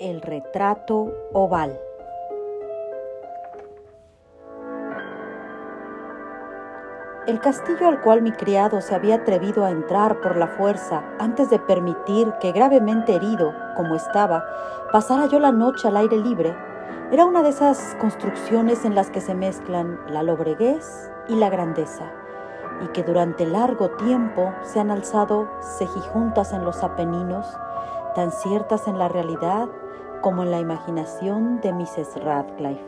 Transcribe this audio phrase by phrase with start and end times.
[0.00, 1.78] El retrato oval.
[7.26, 11.50] El castillo al cual mi criado se había atrevido a entrar por la fuerza antes
[11.50, 14.42] de permitir que gravemente herido, como estaba,
[14.90, 16.56] pasara yo la noche al aire libre,
[17.12, 22.10] era una de esas construcciones en las que se mezclan la lobreguez y la grandeza,
[22.82, 25.46] y que durante largo tiempo se han alzado
[25.76, 27.54] cejijuntas en los Apeninos,
[28.14, 29.68] tan ciertas en la realidad
[30.20, 32.22] como en la imaginación de Mrs.
[32.22, 32.84] Radcliffe.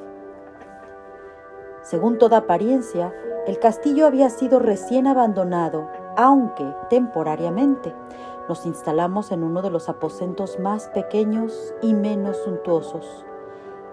[1.83, 3.13] Según toda apariencia,
[3.47, 7.95] el castillo había sido recién abandonado, aunque temporariamente.
[8.49, 13.25] Nos instalamos en uno de los aposentos más pequeños y menos suntuosos.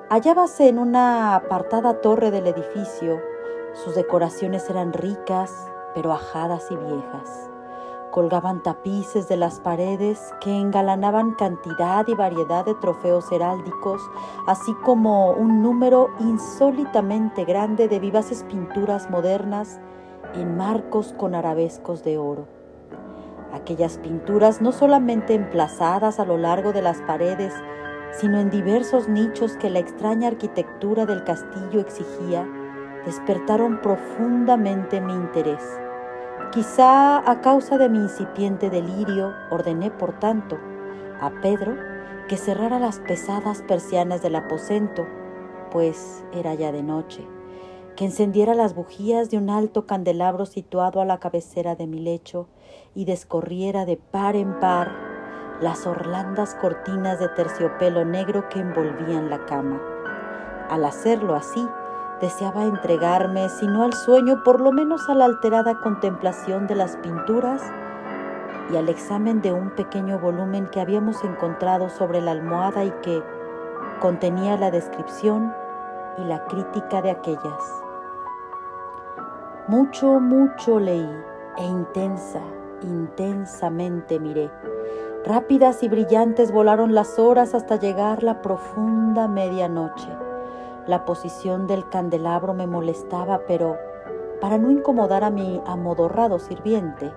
[0.10, 3.20] Hallábase en una apartada torre del edificio.
[3.74, 5.52] Sus decoraciones eran ricas,
[5.96, 7.49] pero ajadas y viejas.
[8.12, 14.02] Colgaban tapices de las paredes que engalanaban cantidad y variedad de trofeos heráldicos,
[14.48, 19.80] así como un número insólitamente grande de vivaces pinturas modernas
[20.34, 22.48] en marcos con arabescos de oro.
[23.54, 27.54] Aquellas pinturas no solamente emplazadas a lo largo de las paredes,
[28.12, 32.48] sino en diversos nichos que la extraña arquitectura del castillo exigía,
[33.06, 35.64] despertaron profundamente mi interés.
[36.52, 40.58] Quizá a causa de mi incipiente delirio, ordené, por tanto,
[41.22, 41.76] a Pedro
[42.28, 45.06] que cerrara las pesadas persianas del aposento,
[45.72, 47.28] pues era ya de noche,
[47.96, 52.48] que encendiera las bujías de un alto candelabro situado a la cabecera de mi lecho
[52.96, 54.92] y descorriera de par en par
[55.62, 59.82] las orlandas cortinas de terciopelo negro que envolvían la cama.
[60.70, 61.68] Al hacerlo así,
[62.22, 66.98] Deseaba entregarme, si no al sueño, por lo menos a la alterada contemplación de las
[66.98, 67.62] pinturas
[68.72, 73.24] y al examen de un pequeño volumen que habíamos encontrado sobre la almohada y que
[74.02, 75.54] contenía la descripción
[76.18, 77.84] y la crítica de aquellas.
[79.68, 81.10] Mucho, mucho leí
[81.58, 82.42] e intensa,
[82.82, 84.52] intensamente miré.
[85.26, 90.29] Rápidas y brillantes volaron las horas hasta llegar la profunda medianoche.
[90.88, 93.78] La posición del candelabro me molestaba, pero
[94.42, 97.12] para no incomodar a mi amodorrado sirviente,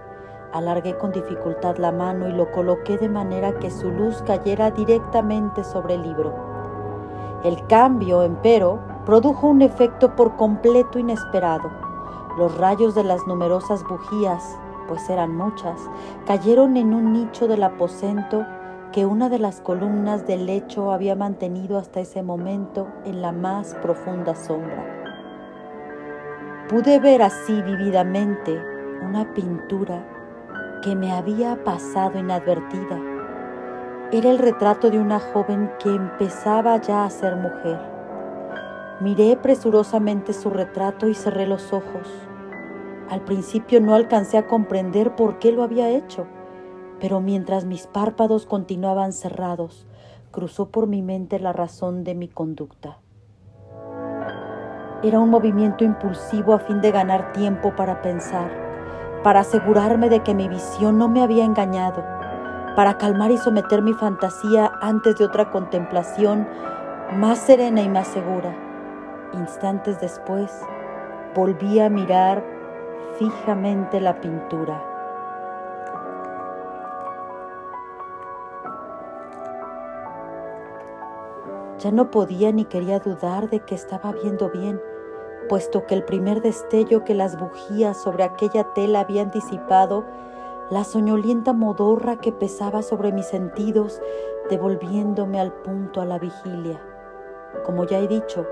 [0.52, 5.64] alargué con dificultad la mano y lo coloqué de manera que su luz cayera directamente
[5.64, 6.34] sobre el libro.
[7.44, 11.70] El cambio, empero, produjo un efecto por completo inesperado.
[12.38, 14.58] Los rayos de las numerosas bujías,
[14.88, 15.80] pues eran muchas,
[16.26, 18.44] cayeron en un nicho del aposento
[18.92, 23.74] que una de las columnas del lecho había mantenido hasta ese momento en la más
[23.76, 24.86] profunda sombra.
[26.68, 28.60] Pude ver así vividamente
[29.02, 30.06] una pintura
[30.82, 33.00] que me había pasado inadvertida.
[34.12, 37.80] Era el retrato de una joven que empezaba ya a ser mujer.
[39.00, 42.08] Miré presurosamente su retrato y cerré los ojos.
[43.08, 46.26] Al principio no alcancé a comprender por qué lo había hecho
[47.02, 49.88] pero mientras mis párpados continuaban cerrados,
[50.30, 52.98] cruzó por mi mente la razón de mi conducta.
[55.02, 58.52] Era un movimiento impulsivo a fin de ganar tiempo para pensar,
[59.24, 62.04] para asegurarme de que mi visión no me había engañado,
[62.76, 66.46] para calmar y someter mi fantasía antes de otra contemplación
[67.16, 68.54] más serena y más segura.
[69.32, 70.52] Instantes después,
[71.34, 72.44] volví a mirar
[73.18, 74.91] fijamente la pintura.
[81.82, 84.80] Ya no podía ni quería dudar de que estaba viendo bien,
[85.48, 90.04] puesto que el primer destello que las bujías sobre aquella tela habían disipado,
[90.70, 94.00] la soñolienta modorra que pesaba sobre mis sentidos,
[94.48, 96.80] devolviéndome al punto a la vigilia.
[97.66, 98.46] Como ya he dicho,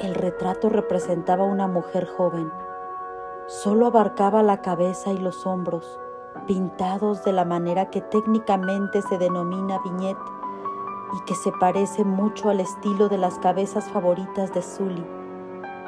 [0.00, 2.50] el retrato representaba una mujer joven.
[3.46, 6.00] Solo abarcaba la cabeza y los hombros,
[6.46, 10.43] pintados de la manera que técnicamente se denomina viñete
[11.14, 15.04] y que se parece mucho al estilo de las cabezas favoritas de Sully.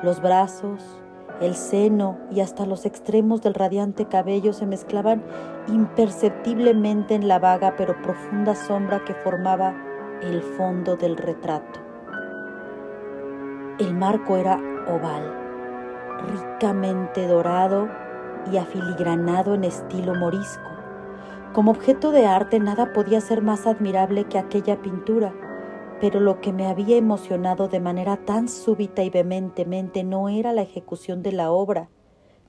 [0.02, 1.00] Los brazos,
[1.40, 5.23] el seno y hasta los extremos del radiante cabello se mezclaban
[5.69, 9.75] imperceptiblemente en la vaga pero profunda sombra que formaba
[10.23, 11.81] el fondo del retrato.
[13.78, 14.58] El marco era
[14.88, 15.34] oval,
[16.32, 17.88] ricamente dorado
[18.50, 20.75] y afiligranado en estilo morisco.
[21.56, 25.32] Como objeto de arte nada podía ser más admirable que aquella pintura,
[26.03, 30.61] pero lo que me había emocionado de manera tan súbita y vehementemente no era la
[30.61, 31.88] ejecución de la obra,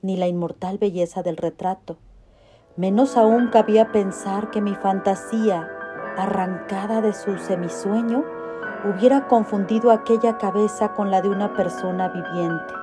[0.02, 1.96] ni la inmortal belleza del retrato.
[2.76, 5.66] Menos aún cabía pensar que mi fantasía,
[6.18, 8.26] arrancada de su semisueño,
[8.84, 12.74] hubiera confundido aquella cabeza con la de una persona viviente.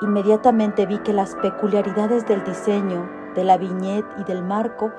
[0.00, 4.90] Inmediatamente vi que las peculiaridades del diseño, de la viñeta y del marco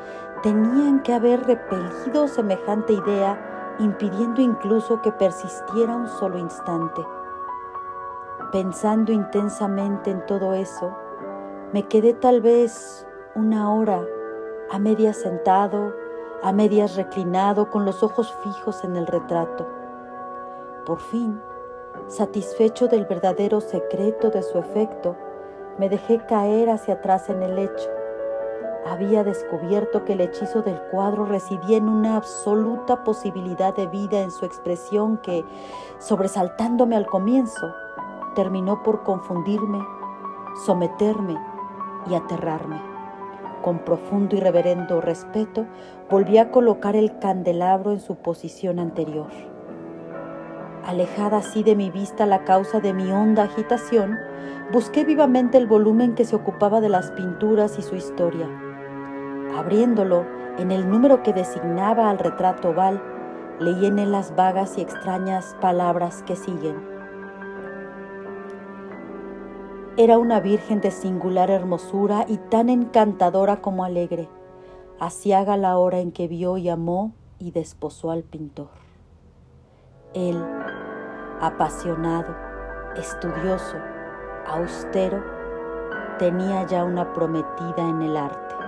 [0.41, 7.05] tenían que haber repelido semejante idea, impidiendo incluso que persistiera un solo instante.
[8.51, 10.95] Pensando intensamente en todo eso,
[11.71, 14.05] me quedé tal vez una hora
[14.69, 15.93] a medias sentado,
[16.43, 19.65] a medias reclinado, con los ojos fijos en el retrato.
[20.85, 21.41] Por fin,
[22.07, 25.15] satisfecho del verdadero secreto de su efecto,
[25.79, 27.89] me dejé caer hacia atrás en el lecho.
[28.87, 34.31] Había descubierto que el hechizo del cuadro residía en una absoluta posibilidad de vida en
[34.31, 35.45] su expresión que,
[35.99, 37.73] sobresaltándome al comienzo,
[38.35, 39.79] terminó por confundirme,
[40.65, 41.37] someterme
[42.09, 42.93] y aterrarme
[43.63, 45.65] con profundo y reverendo respeto,
[46.11, 49.31] volví a colocar el candelabro en su posición anterior.
[50.85, 54.19] Alejada así de mi vista la causa de mi honda agitación,
[54.71, 58.49] busqué vivamente el volumen que se ocupaba de las pinturas y su historia.
[59.55, 60.25] Abriéndolo
[60.57, 63.01] en el número que designaba al retrato oval,
[63.59, 66.93] leí en él las vagas y extrañas palabras que siguen.
[69.95, 74.27] Era una virgen de singular hermosura y tan encantadora como alegre.
[74.99, 78.69] haga la hora en que vio y amó y desposó al pintor.
[80.15, 80.43] Él,
[81.41, 82.35] apasionado,
[82.95, 83.77] estudioso,
[84.47, 85.23] austero,
[86.17, 88.62] tenía ya una prometida en el arte.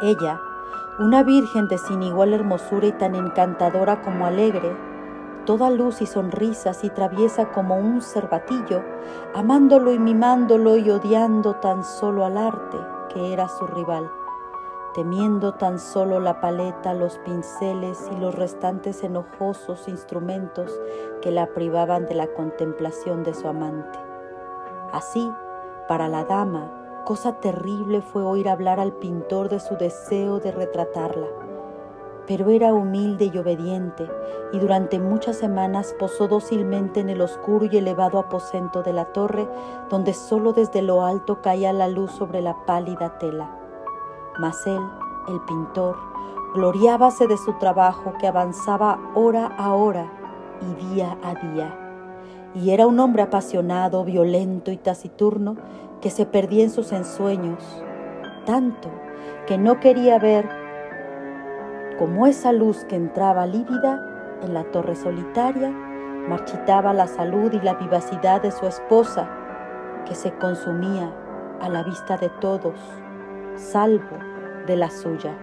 [0.00, 0.40] Ella,
[0.98, 4.76] una virgen de sin igual hermosura y tan encantadora como alegre,
[5.44, 8.82] toda luz y sonrisas y traviesa como un cervatillo,
[9.34, 12.76] amándolo y mimándolo y odiando tan solo al arte,
[13.12, 14.08] que era su rival,
[14.94, 20.78] temiendo tan solo la paleta, los pinceles y los restantes enojosos instrumentos
[21.22, 23.98] que la privaban de la contemplación de su amante.
[24.92, 25.32] Así,
[25.88, 26.77] para la dama,
[27.08, 31.26] cosa terrible fue oír hablar al pintor de su deseo de retratarla
[32.26, 34.06] pero era humilde y obediente,
[34.52, 39.48] y durante muchas semanas posó dócilmente en el oscuro y elevado aposento de la torre,
[39.88, 43.50] donde sólo desde lo alto caía la luz sobre la pálida tela.
[44.38, 44.82] Mas él,
[45.28, 45.96] el pintor,
[46.54, 50.12] gloriábase de su trabajo que avanzaba hora a hora
[50.60, 51.87] y día a día.
[52.54, 55.56] Y era un hombre apasionado, violento y taciturno
[56.00, 57.62] que se perdía en sus ensueños,
[58.46, 58.90] tanto
[59.46, 60.48] que no quería ver
[61.98, 67.74] como esa luz que entraba lívida en la torre solitaria, marchitaba la salud y la
[67.74, 69.28] vivacidad de su esposa,
[70.06, 71.12] que se consumía
[71.60, 72.78] a la vista de todos,
[73.56, 74.16] salvo
[74.66, 75.36] de la suya.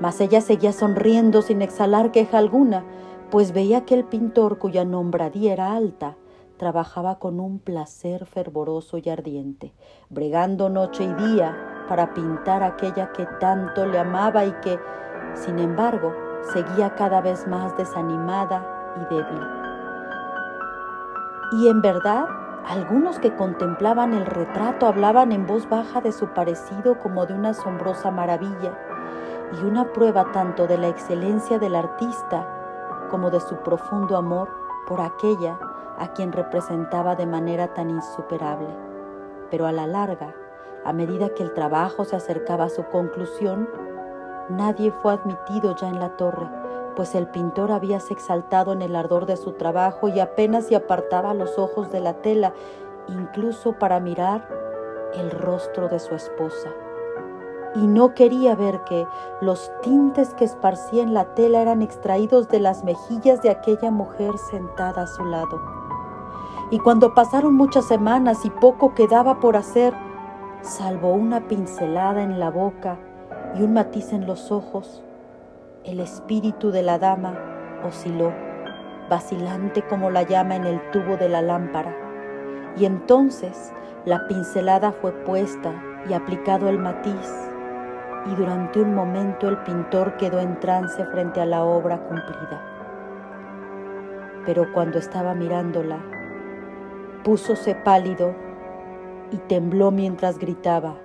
[0.00, 2.84] Mas ella seguía sonriendo sin exhalar queja alguna,
[3.30, 6.16] pues veía que el pintor cuya nombradía era alta,
[6.56, 9.72] trabajaba con un placer fervoroso y ardiente,
[10.08, 14.78] bregando noche y día para pintar aquella que tanto le amaba y que,
[15.34, 16.12] sin embargo,
[16.52, 19.42] seguía cada vez más desanimada y débil.
[21.52, 22.26] Y en verdad,
[22.66, 27.50] algunos que contemplaban el retrato hablaban en voz baja de su parecido como de una
[27.50, 28.78] asombrosa maravilla
[29.52, 32.63] y una prueba tanto de la excelencia del artista
[33.14, 34.48] como de su profundo amor
[34.88, 35.56] por aquella
[36.00, 38.66] a quien representaba de manera tan insuperable.
[39.52, 40.34] Pero a la larga,
[40.84, 43.68] a medida que el trabajo se acercaba a su conclusión,
[44.48, 46.46] Nadie fue admitido ya en la torre,
[46.96, 51.34] pues el pintor habíase exaltado en el ardor de su trabajo y apenas se apartaba
[51.34, 52.52] los ojos de la tela,
[53.06, 54.48] incluso para mirar
[55.14, 56.68] el rostro de su esposa.
[57.74, 59.06] Y no quería ver que
[59.40, 64.32] los tintes que esparcía en la tela eran extraídos de las mejillas de aquella mujer
[64.50, 65.60] sentada a su lado.
[66.70, 69.94] Y cuando pasaron muchas semanas y poco quedaba por hacer,
[70.62, 72.98] salvo una pincelada en la boca,
[73.54, 75.02] y un matiz en los ojos,
[75.84, 77.38] el espíritu de la dama
[77.84, 78.32] osciló,
[79.08, 81.94] vacilante como la llama en el tubo de la lámpara.
[82.76, 83.72] Y entonces
[84.04, 85.72] la pincelada fue puesta
[86.08, 87.52] y aplicado el matiz,
[88.26, 92.62] y durante un momento el pintor quedó en trance frente a la obra cumplida.
[94.46, 95.98] Pero cuando estaba mirándola,
[97.22, 98.34] púsose pálido
[99.30, 100.96] y tembló mientras gritaba,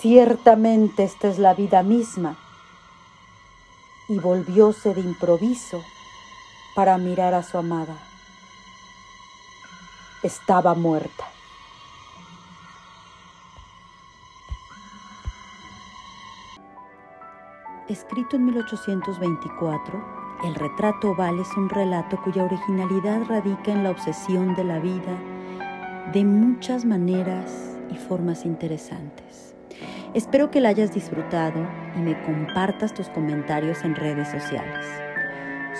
[0.00, 2.38] Ciertamente esta es la vida misma.
[4.08, 5.82] Y volvióse de improviso
[6.76, 7.96] para mirar a su amada.
[10.22, 11.26] Estaba muerta.
[17.88, 20.04] Escrito en 1824,
[20.44, 25.18] El retrato oval es un relato cuya originalidad radica en la obsesión de la vida
[26.12, 29.54] de muchas maneras y formas interesantes.
[30.12, 31.66] Espero que la hayas disfrutado
[31.96, 34.84] y me compartas tus comentarios en redes sociales.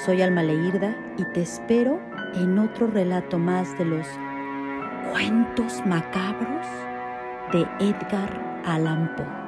[0.06, 2.00] Soy Alma Leirda y te espero
[2.34, 4.06] en otro relato más de los
[5.12, 6.66] cuentos macabros
[7.52, 9.47] de Edgar Allan Poe.